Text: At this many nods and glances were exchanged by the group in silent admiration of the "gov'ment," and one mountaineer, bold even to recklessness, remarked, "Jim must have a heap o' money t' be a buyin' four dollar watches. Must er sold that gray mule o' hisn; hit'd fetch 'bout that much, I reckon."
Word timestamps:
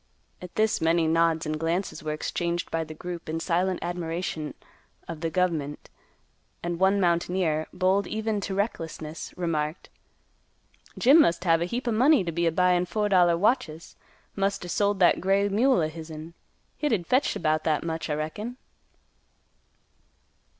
At 0.41 0.55
this 0.55 0.81
many 0.81 1.05
nods 1.07 1.45
and 1.45 1.59
glances 1.59 2.01
were 2.01 2.11
exchanged 2.11 2.71
by 2.71 2.83
the 2.83 2.95
group 2.95 3.29
in 3.29 3.39
silent 3.39 3.77
admiration 3.83 4.55
of 5.07 5.21
the 5.21 5.29
"gov'ment," 5.29 5.91
and 6.63 6.79
one 6.79 6.99
mountaineer, 6.99 7.67
bold 7.71 8.07
even 8.07 8.41
to 8.41 8.55
recklessness, 8.55 9.31
remarked, 9.37 9.89
"Jim 10.97 11.21
must 11.21 11.43
have 11.43 11.61
a 11.61 11.65
heap 11.65 11.87
o' 11.87 11.91
money 11.91 12.23
t' 12.23 12.31
be 12.31 12.47
a 12.47 12.51
buyin' 12.51 12.87
four 12.87 13.09
dollar 13.09 13.37
watches. 13.37 13.95
Must 14.35 14.65
er 14.65 14.69
sold 14.69 14.99
that 15.01 15.21
gray 15.21 15.47
mule 15.49 15.81
o' 15.81 15.87
hisn; 15.87 16.33
hit'd 16.79 17.05
fetch 17.05 17.39
'bout 17.39 17.63
that 17.63 17.83
much, 17.83 18.09
I 18.09 18.15
reckon." 18.15 18.57